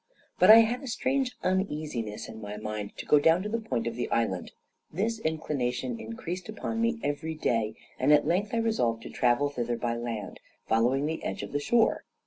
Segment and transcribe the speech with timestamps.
[0.39, 3.85] But I had a strange uneasiness in my mind to go down to the point
[3.85, 4.51] of the island:
[4.91, 9.77] this inclination increased upon me every day, and at length I resolved to travel thither
[9.77, 12.05] by land, following the edge of the shore.